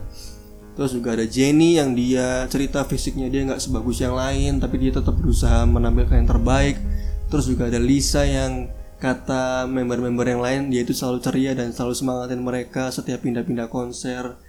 terus 0.82 0.98
juga 0.98 1.14
ada 1.14 1.30
Jenny 1.30 1.78
yang 1.78 1.94
dia 1.94 2.50
cerita 2.50 2.82
fisiknya 2.82 3.30
dia 3.30 3.46
nggak 3.46 3.62
sebagus 3.62 4.02
yang 4.02 4.18
lain 4.18 4.58
tapi 4.58 4.82
dia 4.82 4.98
tetap 4.98 5.14
berusaha 5.14 5.62
menampilkan 5.70 6.26
yang 6.26 6.30
terbaik 6.30 6.82
terus 7.30 7.46
juga 7.46 7.70
ada 7.70 7.78
Lisa 7.78 8.26
yang 8.26 8.74
kata 8.98 9.70
member-member 9.70 10.26
yang 10.26 10.42
lain 10.42 10.62
dia 10.74 10.82
itu 10.82 10.98
selalu 10.98 11.22
ceria 11.22 11.54
dan 11.54 11.70
selalu 11.70 11.94
semangatin 11.94 12.42
mereka 12.42 12.90
setiap 12.90 13.22
pindah-pindah 13.22 13.70
konser 13.70 14.42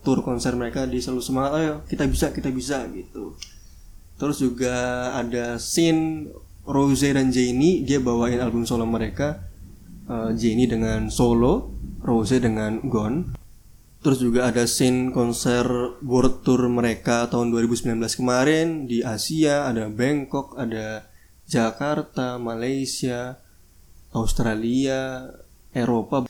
tour 0.00 0.24
konser 0.24 0.56
mereka 0.56 0.88
dia 0.88 1.04
selalu 1.04 1.20
semangat 1.20 1.52
ayo 1.60 1.74
kita 1.84 2.08
bisa 2.08 2.32
kita 2.32 2.48
bisa 2.48 2.88
gitu 2.88 3.36
terus 4.16 4.40
juga 4.40 5.12
ada 5.20 5.60
scene 5.60 6.32
Rose 6.64 7.12
dan 7.12 7.28
Jenny 7.28 7.84
dia 7.84 8.00
bawain 8.00 8.40
album 8.40 8.64
solo 8.64 8.88
mereka 8.88 9.52
uh, 10.08 10.30
Jenny 10.32 10.68
dengan 10.68 11.08
solo, 11.08 11.72
Rose 12.04 12.36
dengan 12.40 12.80
Gone. 12.84 13.43
Terus 14.04 14.20
juga 14.20 14.52
ada 14.52 14.68
scene 14.68 15.08
konser 15.16 15.64
world 16.04 16.44
tour 16.44 16.68
mereka 16.68 17.24
tahun 17.32 17.48
2019 17.48 18.04
kemarin 18.20 18.84
di 18.84 19.00
Asia, 19.00 19.64
ada 19.64 19.88
Bangkok, 19.88 20.60
ada 20.60 21.08
Jakarta, 21.48 22.36
Malaysia, 22.36 23.40
Australia, 24.12 25.32
Eropa, 25.72 26.28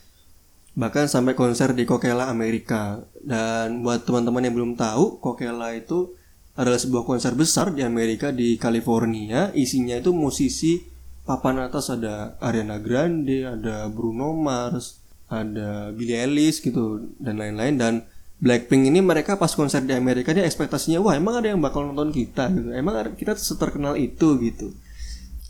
bahkan 0.71 1.11
sampai 1.11 1.35
konser 1.35 1.75
di 1.75 1.83
Coachella 1.83 2.31
Amerika. 2.31 3.03
Dan 3.19 3.83
buat 3.83 4.07
teman-teman 4.07 4.47
yang 4.47 4.55
belum 4.55 4.73
tahu, 4.79 5.19
Coachella 5.19 5.75
itu 5.75 6.15
adalah 6.55 6.79
sebuah 6.79 7.03
konser 7.03 7.35
besar 7.35 7.75
di 7.75 7.83
Amerika 7.83 8.31
di 8.31 8.55
California. 8.55 9.51
Isinya 9.51 9.99
itu 9.99 10.15
musisi 10.15 10.79
papan 11.27 11.59
atas 11.59 11.91
ada 11.91 12.39
Ariana 12.39 12.79
Grande, 12.79 13.43
ada 13.43 13.91
Bruno 13.91 14.31
Mars, 14.31 15.04
ada 15.25 15.89
Billie 15.95 16.21
Eilish 16.21 16.61
gitu 16.61 17.01
dan 17.17 17.41
lain-lain 17.41 17.75
dan 17.75 17.93
Blackpink 18.35 18.91
ini 18.91 18.99
mereka 18.99 19.39
pas 19.39 19.49
konser 19.55 19.81
di 19.87 19.95
Amerika 19.95 20.35
dia 20.35 20.43
ekspektasinya 20.43 20.99
wah 20.99 21.15
emang 21.15 21.39
ada 21.39 21.55
yang 21.55 21.63
bakal 21.63 21.87
nonton 21.87 22.11
kita 22.11 22.51
gitu. 22.51 22.69
Emang 22.75 22.99
kita 23.15 23.31
terkenal 23.33 23.95
itu 23.95 24.35
gitu. 24.43 24.75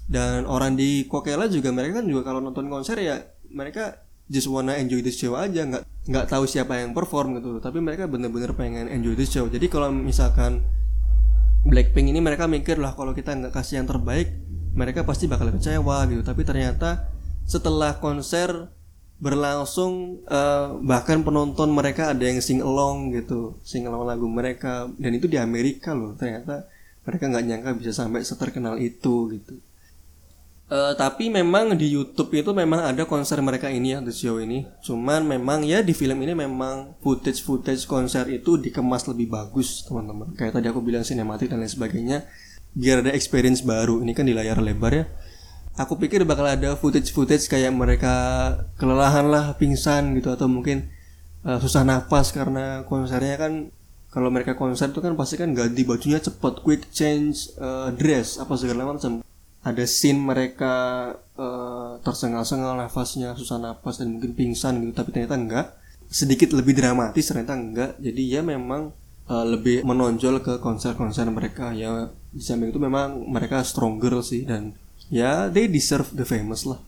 Dan 0.06 0.46
orang 0.46 0.78
di 0.78 1.10
Coachella 1.10 1.50
juga 1.50 1.74
mereka 1.74 2.00
kan 2.00 2.06
juga 2.06 2.30
kalau 2.30 2.40
nonton 2.46 2.70
konser 2.70 3.02
ya 3.02 3.26
mereka 3.50 4.06
just 4.30 4.46
wanna 4.46 4.78
enjoy 4.78 5.02
the 5.02 5.10
show 5.10 5.34
aja 5.34 5.66
nggak 5.66 5.84
nggak 6.06 6.26
tahu 6.30 6.46
siapa 6.46 6.78
yang 6.78 6.94
perform 6.94 7.42
gitu. 7.42 7.58
Tapi 7.58 7.82
mereka 7.82 8.06
bener-bener 8.06 8.54
pengen 8.54 8.86
enjoy 8.86 9.18
the 9.18 9.26
show. 9.26 9.50
Jadi 9.50 9.66
kalau 9.66 9.90
misalkan 9.90 10.62
Blackpink 11.66 12.14
ini 12.14 12.22
mereka 12.22 12.46
mikir 12.46 12.78
lah 12.78 12.94
kalau 12.94 13.18
kita 13.18 13.34
nggak 13.34 13.50
kasih 13.50 13.82
yang 13.82 13.90
terbaik 13.90 14.30
mereka 14.78 15.02
pasti 15.02 15.26
bakal 15.26 15.50
kecewa 15.50 16.06
gitu. 16.06 16.22
Tapi 16.22 16.46
ternyata 16.46 17.10
setelah 17.50 17.98
konser 17.98 18.75
berlangsung 19.16 20.20
uh, 20.28 20.76
bahkan 20.84 21.24
penonton 21.24 21.72
mereka 21.72 22.12
ada 22.12 22.24
yang 22.28 22.44
sing 22.44 22.60
along 22.60 23.16
gitu 23.16 23.56
sing 23.64 23.88
along 23.88 24.08
lagu 24.08 24.28
mereka. 24.28 24.92
Dan 25.00 25.16
itu 25.16 25.32
di 25.32 25.40
Amerika 25.40 25.96
loh 25.96 26.14
ternyata 26.20 26.68
mereka 27.08 27.32
nggak 27.32 27.46
nyangka 27.46 27.72
bisa 27.80 27.92
sampai 27.96 28.28
seterkenal 28.28 28.76
itu 28.82 29.32
gitu. 29.32 29.56
Uh, 30.66 30.98
tapi 30.98 31.30
memang 31.30 31.78
di 31.78 31.94
YouTube 31.94 32.34
itu 32.34 32.50
memang 32.50 32.90
ada 32.90 33.06
konser 33.06 33.38
mereka 33.38 33.70
ini 33.70 33.94
ya 33.94 34.02
The 34.02 34.10
Show 34.10 34.42
ini. 34.42 34.66
Cuman 34.82 35.22
memang 35.22 35.62
ya 35.62 35.86
di 35.86 35.94
film 35.94 36.18
ini 36.26 36.34
memang 36.34 36.98
footage 37.06 37.46
footage 37.46 37.86
konser 37.86 38.26
itu 38.34 38.58
dikemas 38.58 39.06
lebih 39.06 39.30
bagus 39.30 39.86
teman-teman. 39.86 40.34
Kayak 40.34 40.58
tadi 40.58 40.68
aku 40.74 40.82
bilang 40.82 41.06
sinematik 41.06 41.54
dan 41.54 41.62
lain 41.62 41.70
sebagainya. 41.70 42.26
Biar 42.76 43.06
ada 43.06 43.14
experience 43.14 43.62
baru. 43.62 44.02
Ini 44.02 44.12
kan 44.18 44.26
di 44.26 44.34
layar 44.34 44.58
lebar 44.60 44.92
ya 44.92 45.06
aku 45.76 46.00
pikir 46.00 46.24
bakal 46.24 46.48
ada 46.48 46.76
footage 46.80 47.12
footage 47.12 47.48
kayak 47.48 47.72
mereka 47.76 48.14
kelelahan 48.80 49.28
lah 49.28 49.56
pingsan 49.60 50.16
gitu 50.16 50.32
atau 50.32 50.48
mungkin 50.48 50.92
uh, 51.44 51.60
susah 51.60 51.84
nafas 51.84 52.32
karena 52.32 52.84
konsernya 52.88 53.36
kan 53.36 53.54
kalau 54.12 54.32
mereka 54.32 54.56
konser 54.56 54.96
itu 54.96 55.04
kan 55.04 55.20
pasti 55.20 55.36
kan 55.36 55.52
ganti 55.52 55.84
bajunya 55.84 56.24
cepet 56.24 56.64
quick 56.64 56.88
change 56.96 57.52
uh, 57.60 57.92
dress 57.92 58.40
apa 58.40 58.56
segala 58.56 58.96
macam 58.96 59.20
ada 59.66 59.84
scene 59.90 60.22
mereka 60.22 60.74
uh, 61.42 61.98
tersengal-sengal 62.06 62.78
nafasnya 62.78 63.34
susah 63.34 63.58
nafas 63.58 63.98
dan 63.98 64.14
mungkin 64.14 64.38
pingsan 64.38 64.78
gitu 64.86 64.94
tapi 64.94 65.10
ternyata 65.10 65.36
enggak. 65.42 65.68
Sedikit 66.06 66.54
lebih 66.54 66.78
dramatis 66.78 67.26
ternyata 67.26 67.58
enggak. 67.58 67.98
Jadi 67.98 68.30
ya 68.30 68.46
memang 68.46 68.94
uh, 69.26 69.42
lebih 69.42 69.82
menonjol 69.82 70.46
ke 70.46 70.62
konser-konser 70.62 71.26
mereka. 71.34 71.74
Ya 71.74 72.14
di 72.30 72.46
samping 72.46 72.70
itu 72.70 72.78
memang 72.78 73.26
mereka 73.26 73.66
stronger 73.66 74.22
sih 74.22 74.46
dan 74.46 74.78
ya 75.10 75.50
they 75.50 75.70
deserve 75.70 76.14
the 76.14 76.26
famous 76.26 76.66
lah. 76.66 76.82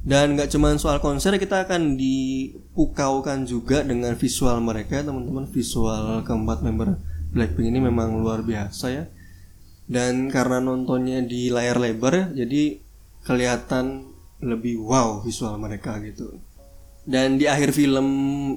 Dan 0.00 0.32
nggak 0.32 0.48
cuma 0.56 0.72
soal 0.80 0.96
konser 0.96 1.36
kita 1.36 1.68
akan 1.68 2.00
dipukaukan 2.00 3.44
juga 3.44 3.84
dengan 3.84 4.16
visual 4.16 4.56
mereka 4.64 5.04
teman-teman. 5.04 5.44
Visual 5.52 6.24
keempat 6.24 6.64
member 6.64 6.96
Blackpink 7.30 7.68
ini 7.68 7.78
memang 7.84 8.16
luar 8.16 8.40
biasa 8.40 8.86
ya. 8.88 9.04
Dan 9.84 10.32
karena 10.32 10.62
nontonnya 10.62 11.20
di 11.20 11.52
layar 11.52 11.76
lebar 11.76 12.14
ya 12.14 12.26
jadi 12.46 12.80
kelihatan 13.26 14.08
lebih 14.40 14.80
wow 14.80 15.20
visual 15.20 15.60
mereka 15.60 16.00
gitu. 16.00 16.40
Dan 17.04 17.36
di 17.36 17.44
akhir 17.44 17.76
film 17.76 18.08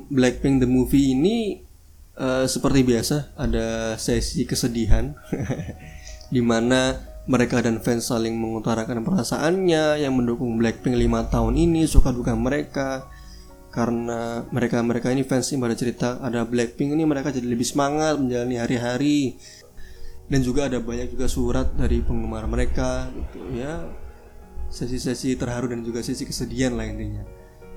Blackpink 0.07 0.63
the 0.63 0.69
movie 0.69 1.11
ini 1.11 1.59
uh, 2.15 2.47
seperti 2.47 2.87
biasa 2.87 3.35
ada 3.35 3.97
sesi 3.99 4.47
kesedihan 4.47 5.11
di 6.33 6.39
mana 6.39 7.12
mereka 7.23 7.63
dan 7.63 7.79
fans 7.79 8.11
saling 8.11 8.35
mengutarakan 8.35 8.99
perasaannya 8.99 10.03
yang 10.03 10.11
mendukung 10.11 10.59
Blackpink 10.59 10.99
lima 10.99 11.23
tahun 11.31 11.55
ini 11.55 11.87
suka 11.87 12.11
duka 12.11 12.35
mereka. 12.35 13.07
Karena 13.73 14.45
mereka 14.53 14.85
mereka 14.85 15.09
ini 15.09 15.25
fans 15.25 15.49
ini 15.49 15.57
pada 15.57 15.73
cerita 15.73 16.21
ada 16.21 16.45
Blackpink 16.45 16.93
ini 16.93 17.09
mereka 17.09 17.33
jadi 17.33 17.47
lebih 17.47 17.65
semangat 17.65 18.19
menjalani 18.19 18.59
hari-hari. 18.59 19.39
Dan 20.27 20.43
juga 20.43 20.67
ada 20.67 20.79
banyak 20.83 21.15
juga 21.15 21.25
surat 21.31 21.71
dari 21.73 22.03
penggemar 22.03 22.45
mereka 22.45 23.07
gitu 23.11 23.39
ya. 23.55 23.87
Sesi-sesi 24.67 25.39
terharu 25.39 25.71
dan 25.71 25.81
juga 25.81 26.03
sesi 26.03 26.27
kesedihan 26.27 26.75
lah 26.75 26.85
intinya. 26.85 27.23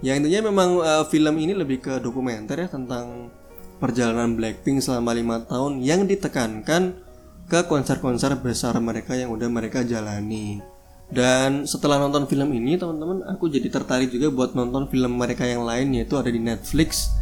Ya 0.04 0.12
intinya 0.18 0.52
memang 0.52 0.82
uh, 0.82 1.04
film 1.08 1.38
ini 1.40 1.56
lebih 1.56 1.80
ke 1.80 2.02
dokumenter 2.02 2.60
ya 2.60 2.68
tentang 2.68 3.32
perjalanan 3.78 4.36
Blackpink 4.36 4.82
selama 4.82 5.16
lima 5.16 5.36
tahun 5.48 5.80
yang 5.80 6.04
ditekankan 6.04 7.05
ke 7.46 7.62
konser-konser 7.70 8.34
besar 8.42 8.74
mereka 8.82 9.14
yang 9.14 9.30
udah 9.30 9.46
mereka 9.46 9.86
jalani. 9.86 10.58
Dan 11.06 11.70
setelah 11.70 12.02
nonton 12.02 12.26
film 12.26 12.50
ini 12.50 12.74
teman-teman 12.74 13.22
aku 13.30 13.46
jadi 13.46 13.70
tertarik 13.70 14.10
juga 14.10 14.34
buat 14.34 14.58
nonton 14.58 14.90
film 14.90 15.14
mereka 15.14 15.46
yang 15.46 15.62
lain 15.62 15.94
yaitu 15.94 16.18
ada 16.18 16.26
di 16.26 16.42
Netflix 16.42 17.14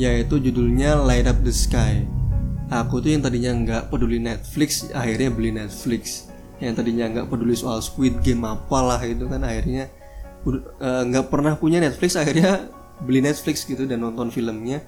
yaitu 0.00 0.40
judulnya 0.40 0.96
Light 0.96 1.28
Up 1.28 1.36
the 1.44 1.52
Sky. 1.52 2.08
Aku 2.72 3.04
tuh 3.04 3.12
yang 3.12 3.20
tadinya 3.20 3.52
nggak 3.52 3.82
peduli 3.92 4.16
Netflix 4.16 4.88
akhirnya 4.96 5.28
beli 5.28 5.50
Netflix. 5.52 6.32
Yang 6.56 6.80
tadinya 6.80 7.04
nggak 7.12 7.26
peduli 7.28 7.52
soal 7.52 7.84
Squid 7.84 8.24
Game 8.24 8.48
apalah 8.48 9.04
itu 9.04 9.28
kan 9.28 9.44
akhirnya 9.44 9.92
eh, 10.48 11.02
nggak 11.04 11.26
uh, 11.26 11.28
pernah 11.28 11.52
punya 11.60 11.84
Netflix 11.84 12.16
akhirnya 12.16 12.72
beli 13.04 13.20
Netflix 13.20 13.68
gitu 13.68 13.84
dan 13.84 14.00
nonton 14.00 14.32
filmnya 14.32 14.80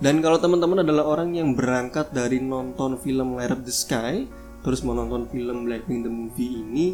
dan 0.00 0.24
kalau 0.24 0.40
teman-teman 0.40 0.80
adalah 0.80 1.04
orang 1.04 1.36
yang 1.36 1.52
berangkat 1.52 2.08
dari 2.16 2.40
nonton 2.40 2.96
film 2.96 3.36
Light 3.36 3.52
Up 3.52 3.60
the 3.60 3.72
Sky, 3.72 4.24
terus 4.64 4.80
mau 4.80 4.96
nonton 4.96 5.28
film 5.28 5.68
Blackpink 5.68 6.08
the 6.08 6.12
Movie 6.12 6.64
ini, 6.64 6.86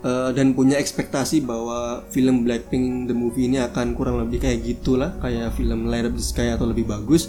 uh, 0.00 0.32
dan 0.32 0.56
punya 0.56 0.80
ekspektasi 0.80 1.44
bahwa 1.44 2.00
film 2.08 2.48
Blackpink 2.48 3.12
the 3.12 3.16
Movie 3.16 3.52
ini 3.52 3.60
akan 3.60 3.92
kurang 3.92 4.24
lebih 4.24 4.40
kayak 4.40 4.64
gitulah, 4.64 5.12
kayak 5.20 5.52
film 5.52 5.92
Light 5.92 6.08
Up 6.08 6.16
the 6.16 6.24
Sky 6.24 6.56
atau 6.56 6.64
lebih 6.64 6.88
bagus, 6.88 7.28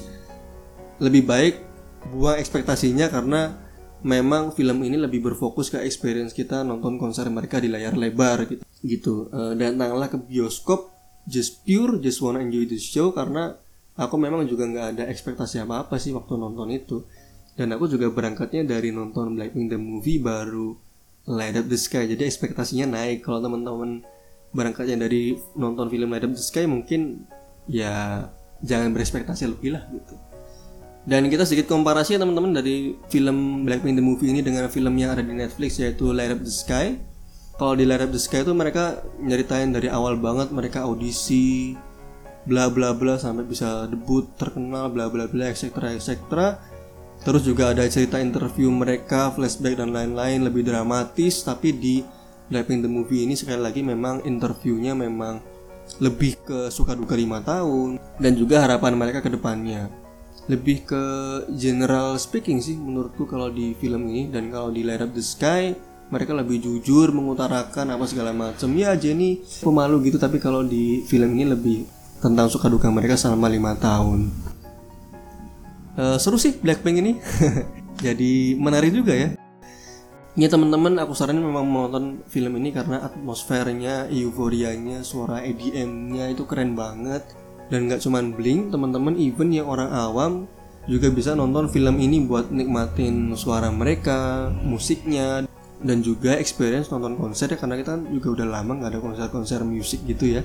lebih 1.04 1.28
baik 1.28 1.56
buang 2.16 2.40
ekspektasinya 2.40 3.12
karena 3.12 3.60
memang 4.04 4.52
film 4.52 4.84
ini 4.84 5.00
lebih 5.00 5.24
berfokus 5.24 5.72
ke 5.72 5.80
experience 5.88 6.36
kita 6.36 6.64
nonton 6.64 7.00
konser 7.00 7.28
mereka 7.32 7.60
di 7.64 7.72
layar 7.72 7.96
lebar 7.96 8.48
gitu. 8.48 8.64
gitu. 8.84 9.16
Uh, 9.32 9.56
datanglah 9.56 10.12
ke 10.12 10.20
bioskop 10.20 10.92
just 11.24 11.64
pure, 11.64 12.00
just 12.04 12.20
wanna 12.20 12.44
enjoy 12.44 12.68
the 12.68 12.76
show 12.76 13.16
karena 13.16 13.56
aku 13.94 14.16
memang 14.18 14.46
juga 14.50 14.66
nggak 14.66 14.88
ada 14.98 15.04
ekspektasi 15.10 15.62
apa 15.62 15.86
apa 15.86 15.96
sih 16.02 16.14
waktu 16.14 16.34
nonton 16.38 16.70
itu. 16.74 17.06
Dan 17.54 17.70
aku 17.70 17.86
juga 17.86 18.10
berangkatnya 18.10 18.66
dari 18.66 18.90
nonton 18.90 19.38
Blackpink 19.38 19.70
the 19.70 19.78
movie 19.78 20.18
baru 20.18 20.74
Light 21.30 21.54
Up 21.54 21.70
the 21.70 21.78
Sky. 21.78 22.10
Jadi 22.10 22.26
ekspektasinya 22.26 22.98
naik. 22.98 23.22
Kalau 23.22 23.46
teman-teman 23.46 24.02
berangkatnya 24.54 25.06
dari 25.06 25.38
nonton 25.54 25.90
film 25.94 26.10
Light 26.10 26.26
Up 26.26 26.34
the 26.34 26.42
Sky 26.42 26.66
mungkin 26.66 27.30
ya 27.70 28.26
jangan 28.66 28.90
berekspektasi 28.92 29.46
lebih 29.54 29.78
lah 29.78 29.86
gitu. 29.94 30.18
Dan 31.04 31.28
kita 31.28 31.44
sedikit 31.44 31.68
komparasi 31.68 32.16
ya 32.16 32.20
teman-teman 32.24 32.56
dari 32.56 32.96
film 33.12 33.68
Blackpink 33.68 34.00
the 34.00 34.06
movie 34.06 34.32
ini 34.32 34.40
dengan 34.40 34.72
film 34.72 34.96
yang 34.96 35.14
ada 35.14 35.22
di 35.22 35.36
Netflix 35.36 35.78
yaitu 35.78 36.10
Light 36.16 36.32
Up 36.32 36.42
the 36.42 36.50
Sky. 36.50 36.96
Kalau 37.60 37.78
di 37.78 37.86
Light 37.86 38.02
Up 38.02 38.10
the 38.10 38.18
Sky 38.18 38.42
itu 38.42 38.56
mereka 38.56 39.04
nyeritain 39.22 39.70
dari 39.70 39.92
awal 39.92 40.18
banget 40.18 40.50
mereka 40.50 40.88
audisi 40.88 41.78
bla 42.44 42.68
bla 42.68 42.92
bla 42.92 43.16
sampai 43.16 43.48
bisa 43.48 43.88
debut 43.88 44.28
terkenal 44.36 44.92
bla 44.92 45.08
bla 45.08 45.30
bla 45.32 45.48
etc 45.48 45.96
etc 45.96 46.10
terus 47.24 47.48
juga 47.48 47.72
ada 47.72 47.88
cerita 47.88 48.20
interview 48.20 48.68
mereka 48.68 49.32
flashback 49.32 49.80
dan 49.80 49.96
lain-lain 49.96 50.44
lebih 50.44 50.68
dramatis 50.68 51.44
tapi 51.44 51.72
di 51.72 52.04
Blackpink 52.52 52.84
the 52.84 52.92
movie 52.92 53.24
ini 53.24 53.40
sekali 53.40 53.64
lagi 53.64 53.80
memang 53.80 54.22
interviewnya 54.28 54.92
memang 54.92 55.40
lebih 56.04 56.40
ke 56.44 56.60
suka 56.68 56.96
duka 56.96 57.16
lima 57.16 57.40
tahun 57.44 58.00
dan 58.20 58.34
juga 58.36 58.64
harapan 58.64 58.94
mereka 58.94 59.24
ke 59.24 59.32
depannya. 59.32 59.88
Lebih 60.52 60.84
ke 60.84 61.04
general 61.56 62.20
speaking 62.20 62.60
sih 62.60 62.76
menurutku 62.76 63.24
kalau 63.24 63.48
di 63.48 63.72
film 63.80 64.12
ini 64.12 64.28
dan 64.28 64.52
kalau 64.52 64.76
di 64.76 64.84
Light 64.84 65.00
Up 65.00 65.16
the 65.16 65.24
Sky 65.24 65.72
mereka 66.12 66.36
lebih 66.36 66.60
jujur 66.60 67.16
mengutarakan 67.16 67.96
apa 67.96 68.06
segala 68.06 68.36
macam. 68.36 68.70
Ya 68.76 68.92
Jenny 68.94 69.40
pemalu 69.64 70.12
gitu 70.12 70.20
tapi 70.20 70.38
kalau 70.44 70.62
di 70.62 71.02
film 71.08 71.32
ini 71.34 71.48
lebih 71.48 71.78
tentang 72.24 72.48
suka 72.48 72.72
duka 72.72 72.88
mereka 72.88 73.20
selama 73.20 73.52
lima 73.52 73.76
tahun. 73.76 74.32
Uh, 76.00 76.16
seru 76.16 76.40
sih 76.40 76.56
Blackpink 76.56 77.04
ini, 77.04 77.20
jadi 78.06 78.56
menarik 78.56 78.96
juga 78.96 79.12
ya. 79.12 79.36
Ya 80.34 80.50
teman-teman, 80.50 80.98
aku 80.98 81.14
saranin 81.14 81.46
memang 81.46 81.68
menonton 81.70 82.26
film 82.26 82.58
ini 82.58 82.74
karena 82.74 83.06
atmosfernya, 83.06 84.10
euforianya, 84.10 85.06
suara 85.06 85.46
EDM-nya 85.46 86.34
itu 86.34 86.50
keren 86.50 86.74
banget. 86.74 87.22
Dan 87.70 87.86
nggak 87.86 88.02
cuman 88.02 88.34
bling, 88.34 88.74
teman-teman, 88.74 89.14
even 89.20 89.54
yang 89.54 89.70
orang 89.70 89.94
awam 89.94 90.50
juga 90.90 91.14
bisa 91.14 91.38
nonton 91.38 91.70
film 91.70 92.02
ini 92.02 92.26
buat 92.26 92.50
nikmatin 92.50 93.38
suara 93.38 93.70
mereka, 93.70 94.50
musiknya, 94.66 95.46
dan 95.84 96.00
juga 96.02 96.40
experience 96.40 96.90
nonton 96.90 97.20
konser 97.20 97.52
ya 97.54 97.58
karena 97.60 97.76
kita 97.76 98.00
kan 98.00 98.08
juga 98.10 98.42
udah 98.42 98.48
lama 98.48 98.72
nggak 98.80 98.92
ada 98.98 99.00
konser-konser 99.04 99.62
musik 99.68 100.02
gitu 100.08 100.40
ya. 100.40 100.42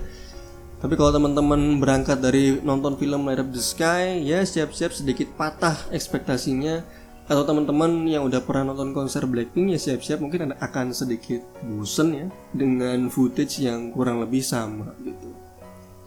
Tapi 0.79 0.95
kalau 0.95 1.11
teman-teman 1.11 1.83
berangkat 1.83 2.23
dari 2.23 2.63
nonton 2.63 2.95
film 2.95 3.27
Light 3.27 3.43
Up 3.43 3.51
the 3.51 3.59
Sky, 3.59 4.23
ya 4.23 4.47
siap-siap 4.47 4.95
sedikit 4.95 5.27
patah 5.35 5.75
ekspektasinya. 5.91 6.87
Atau 7.29 7.45
teman-teman 7.45 8.09
yang 8.09 8.25
udah 8.25 8.41
pernah 8.41 8.73
nonton 8.73 8.97
konser 8.97 9.29
Blackpink 9.29 9.77
ya 9.77 9.77
siap-siap 9.77 10.17
mungkin 10.17 10.49
akan 10.49 10.97
sedikit 10.97 11.45
bosen 11.61 12.09
ya 12.17 12.27
dengan 12.57 13.13
footage 13.13 13.69
yang 13.69 13.93
kurang 13.93 14.25
lebih 14.25 14.41
sama 14.41 14.97
gitu. 15.05 15.37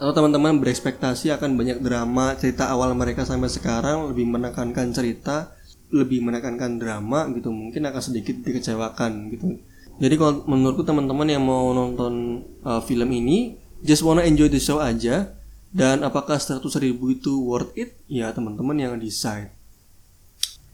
Atau 0.01 0.18
teman-teman 0.18 0.58
berekspektasi 0.58 1.30
akan 1.38 1.62
banyak 1.62 1.78
drama 1.78 2.34
cerita 2.42 2.74
awal 2.74 2.98
mereka 2.98 3.22
sampai 3.22 3.54
sekarang 3.54 4.10
lebih 4.10 4.34
menekankan 4.34 4.90
cerita, 4.98 5.54
lebih 5.94 6.25
menekankan 6.25 6.82
drama 6.82 7.30
gitu 7.38 7.54
mungkin 7.54 7.86
akan 7.86 8.01
sedikit 8.01 8.42
dikecewakan 8.42 9.30
gitu. 9.30 9.62
Jadi 10.01 10.16
kalau 10.18 10.42
menurutku 10.50 10.82
teman-teman 10.82 11.30
yang 11.30 11.46
mau 11.46 11.70
nonton 11.70 12.42
uh, 12.66 12.82
film 12.82 13.13
ini 13.13 13.61
just 13.82 14.06
wanna 14.06 14.26
enjoy 14.26 14.48
the 14.48 14.62
show 14.62 14.82
aja. 14.82 15.34
Dan 15.72 16.04
apakah 16.04 16.36
100 16.36 16.60
ribu 16.84 17.16
itu 17.16 17.32
worth 17.48 17.72
it? 17.80 17.96
Ya 18.12 18.28
teman-teman 18.36 18.76
yang 18.76 19.00
decide. 19.00 19.56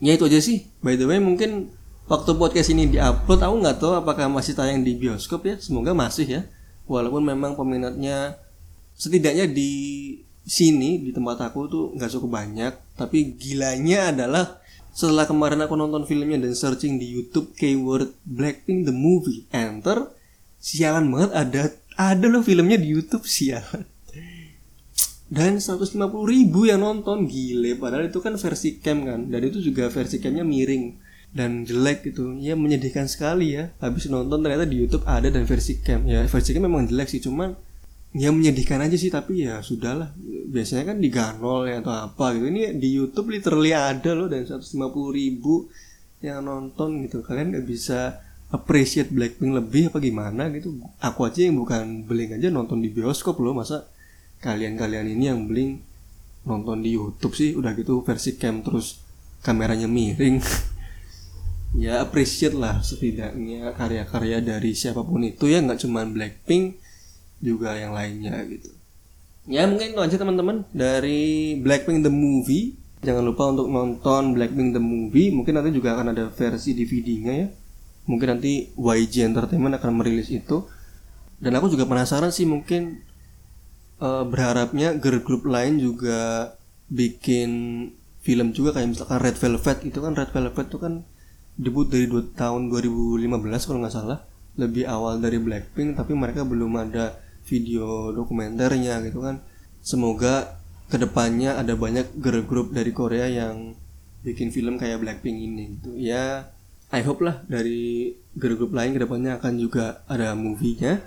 Ya 0.02 0.18
itu 0.18 0.26
aja 0.26 0.42
sih. 0.42 0.66
By 0.82 0.98
the 0.98 1.06
way 1.06 1.22
mungkin 1.22 1.70
waktu 2.10 2.34
podcast 2.34 2.74
ini 2.74 2.90
diupload 2.90 3.46
aku 3.46 3.56
nggak 3.62 3.78
tahu 3.78 3.94
apakah 3.94 4.26
masih 4.26 4.58
tayang 4.58 4.82
di 4.82 4.98
bioskop 4.98 5.46
ya? 5.46 5.56
Semoga 5.62 5.94
masih 5.94 6.26
ya. 6.26 6.42
Walaupun 6.90 7.22
memang 7.22 7.54
peminatnya 7.54 8.42
setidaknya 8.98 9.46
di 9.46 9.72
sini 10.48 10.98
di 11.04 11.14
tempat 11.14 11.46
aku 11.46 11.70
tuh 11.70 11.86
nggak 11.94 12.12
cukup 12.18 12.42
banyak. 12.42 12.74
Tapi 12.98 13.38
gilanya 13.38 14.10
adalah 14.10 14.58
setelah 14.98 15.30
kemarin 15.30 15.62
aku 15.62 15.78
nonton 15.78 16.10
filmnya 16.10 16.42
dan 16.42 16.58
searching 16.58 16.98
di 16.98 17.06
YouTube 17.06 17.54
keyword 17.54 18.18
Blackpink 18.26 18.90
the 18.90 18.96
movie 18.96 19.46
enter 19.54 20.10
sialan 20.58 21.14
banget 21.14 21.32
ada 21.38 21.64
ada 21.98 22.26
loh 22.30 22.46
filmnya 22.46 22.78
di 22.78 22.94
YouTube 22.94 23.26
sialan 23.26 23.84
dan 25.28 25.60
150 25.60 26.00
ribu 26.24 26.64
yang 26.64 26.80
nonton 26.80 27.28
gile. 27.28 27.76
Padahal 27.76 28.08
itu 28.08 28.24
kan 28.24 28.40
versi 28.40 28.80
cam 28.80 29.04
kan. 29.04 29.28
Dan 29.28 29.42
itu 29.44 29.60
juga 29.60 29.92
versi 29.92 30.24
camnya 30.24 30.48
miring 30.48 30.96
dan 31.36 31.68
jelek 31.68 32.08
gitu. 32.08 32.32
Ya 32.40 32.56
menyedihkan 32.56 33.12
sekali 33.12 33.60
ya. 33.60 33.76
Habis 33.84 34.08
nonton 34.08 34.40
ternyata 34.40 34.64
di 34.64 34.80
YouTube 34.80 35.04
ada 35.04 35.28
dan 35.28 35.44
versi 35.44 35.84
cam. 35.84 36.08
Ya 36.08 36.24
versi 36.24 36.56
cam 36.56 36.64
memang 36.64 36.88
jelek 36.88 37.12
sih 37.12 37.20
cuman 37.20 37.52
ya 38.16 38.32
menyedihkan 38.32 38.80
aja 38.80 38.96
sih 38.96 39.12
tapi 39.12 39.44
ya 39.44 39.60
sudahlah. 39.60 40.16
Biasanya 40.48 40.96
kan 40.96 40.98
di 41.04 41.12
ganol 41.12 41.68
ya 41.68 41.84
atau 41.84 41.92
apa 41.92 42.32
gitu. 42.32 42.48
Ini 42.48 42.80
di 42.80 42.90
YouTube 42.96 43.36
literally 43.36 43.76
ada 43.76 44.16
loh 44.16 44.32
dan 44.32 44.48
150 44.48 44.80
ribu 45.12 45.68
yang 46.24 46.48
nonton 46.48 47.04
gitu. 47.04 47.20
Kalian 47.20 47.52
gak 47.52 47.68
bisa 47.68 48.24
appreciate 48.48 49.12
Blackpink 49.12 49.52
lebih 49.52 49.92
apa 49.92 50.00
gimana 50.00 50.48
gitu. 50.56 50.80
Aku 51.04 51.28
aja 51.28 51.44
yang 51.44 51.60
bukan 51.60 52.08
beli 52.08 52.32
aja 52.32 52.48
nonton 52.48 52.80
di 52.80 52.88
bioskop 52.88 53.40
loh 53.44 53.52
masa 53.52 53.92
kalian-kalian 54.40 55.08
ini 55.12 55.26
yang 55.28 55.50
beli 55.50 55.82
nonton 56.48 56.80
di 56.80 56.96
YouTube 56.96 57.36
sih 57.36 57.52
udah 57.58 57.76
gitu 57.76 58.00
versi 58.08 58.40
cam 58.40 58.64
terus 58.64 59.04
kameranya 59.44 59.88
miring. 59.90 60.40
Ya 61.76 62.00
appreciate 62.00 62.56
lah 62.56 62.80
setidaknya 62.80 63.76
karya-karya 63.76 64.40
dari 64.40 64.72
siapa 64.72 65.04
pun 65.04 65.20
itu 65.28 65.52
ya 65.52 65.60
nggak 65.60 65.84
cuma 65.84 66.08
Blackpink 66.08 66.80
juga 67.44 67.76
yang 67.76 67.92
lainnya 67.92 68.40
gitu. 68.48 68.72
Ya 69.52 69.68
mungkin 69.68 69.94
itu 69.94 70.00
aja 70.00 70.16
teman-teman 70.16 70.64
dari 70.72 71.60
Blackpink 71.60 72.08
the 72.08 72.10
movie. 72.10 72.80
Jangan 73.04 73.20
lupa 73.20 73.52
untuk 73.52 73.68
nonton 73.68 74.32
Blackpink 74.34 74.80
the 74.80 74.82
movie. 74.82 75.28
Mungkin 75.30 75.60
nanti 75.60 75.76
juga 75.76 76.00
akan 76.00 76.16
ada 76.16 76.32
versi 76.32 76.72
DVD-nya 76.72 77.34
ya 77.36 77.48
mungkin 78.08 78.40
nanti 78.40 78.72
YG 78.74 79.28
Entertainment 79.28 79.78
akan 79.78 80.00
merilis 80.00 80.32
itu. 80.32 80.66
Dan 81.38 81.54
aku 81.54 81.70
juga 81.70 81.86
penasaran 81.86 82.34
sih 82.34 82.50
mungkin 82.50 83.06
uh, 84.02 84.26
berharapnya 84.26 84.98
girl 84.98 85.22
group 85.22 85.46
lain 85.46 85.78
juga 85.78 86.56
bikin 86.90 87.52
film 88.24 88.56
juga 88.56 88.74
kayak 88.74 88.98
misalkan 88.98 89.20
Red 89.22 89.38
Velvet. 89.38 89.78
Itu 89.86 90.00
kan 90.02 90.18
Red 90.18 90.34
Velvet 90.34 90.66
itu 90.66 90.80
kan 90.82 90.94
debut 91.60 91.86
dari 91.86 92.10
dua, 92.10 92.26
tahun 92.34 92.74
2015 92.74 93.68
kalau 93.68 93.80
nggak 93.86 93.94
salah. 93.94 94.26
Lebih 94.58 94.90
awal 94.90 95.22
dari 95.22 95.38
Blackpink 95.38 95.94
tapi 95.94 96.18
mereka 96.18 96.42
belum 96.42 96.74
ada 96.80 97.22
video 97.46 98.10
dokumenternya 98.16 99.04
gitu 99.06 99.22
kan. 99.22 99.44
Semoga 99.84 100.58
ke 100.88 100.98
depannya 100.98 101.60
ada 101.60 101.76
banyak 101.76 102.18
girl 102.18 102.48
group 102.48 102.74
dari 102.74 102.96
Korea 102.96 103.28
yang 103.30 103.78
bikin 104.26 104.50
film 104.50 104.82
kayak 104.82 105.04
Blackpink 105.06 105.38
ini 105.38 105.78
gitu. 105.78 105.94
Ya 105.94 106.57
I 106.88 107.04
hope 107.04 107.20
lah 107.20 107.44
dari 107.52 108.16
girl 108.40 108.56
group 108.56 108.72
lain 108.72 108.96
ke 108.96 109.00
depannya 109.04 109.36
akan 109.40 109.54
juga 109.60 110.08
ada 110.08 110.32
movie-nya. 110.38 111.04